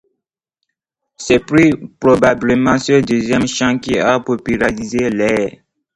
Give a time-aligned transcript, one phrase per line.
[1.15, 1.69] C'est plus
[1.99, 5.59] probablement ce deuxième chant qui a popularisé l'air.